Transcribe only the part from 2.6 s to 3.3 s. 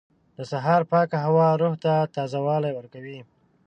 ورکوي.